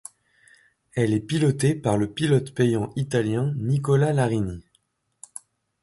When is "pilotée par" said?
1.19-1.95